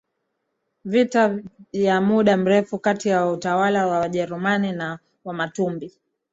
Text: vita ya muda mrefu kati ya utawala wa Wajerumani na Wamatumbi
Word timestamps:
vita 0.85 1.39
ya 1.71 2.01
muda 2.01 2.37
mrefu 2.37 2.79
kati 2.79 3.09
ya 3.09 3.27
utawala 3.27 3.87
wa 3.87 3.99
Wajerumani 3.99 4.71
na 4.71 4.99
Wamatumbi 5.25 5.93